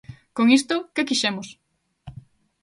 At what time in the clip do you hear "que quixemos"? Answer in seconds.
0.93-1.47